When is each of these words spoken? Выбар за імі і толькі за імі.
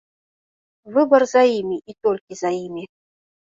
Выбар 0.95 1.23
за 1.33 1.43
імі 1.59 1.77
і 1.93 1.97
толькі 2.09 2.33
за 2.41 2.49
імі. 2.63 2.83